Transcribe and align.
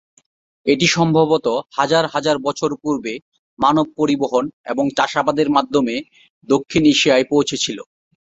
এটি 0.65 0.87
সম্ভবত 0.95 1.47
হাজার 1.77 2.05
হাজার 2.13 2.37
বছর 2.47 2.69
পূর্বে 2.81 3.13
মানব 3.59 3.85
পরিবহন 3.99 4.43
এবং 4.65 4.85
চাষাবাদের 4.97 5.47
মাধ্যমে 5.49 5.95
দক্ষিণ 6.49 6.83
এশিয়ায় 6.93 7.25
পৌঁছেছিল। 7.31 7.77